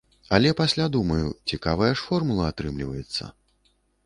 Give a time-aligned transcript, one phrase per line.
[0.37, 1.27] Але пасля думаю,
[1.57, 3.23] цікавая ж формула атрымліваецца.